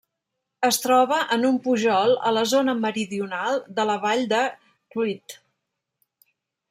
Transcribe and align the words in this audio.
Es 0.67 0.79
troba 0.85 1.17
en 1.35 1.43
un 1.49 1.59
pujol 1.67 2.15
a 2.29 2.33
la 2.37 2.43
zona 2.53 2.75
meridional 2.85 3.61
de 3.81 3.85
la 3.91 3.99
vall 4.07 4.25
de 4.33 4.41
Clwyd. 4.65 5.37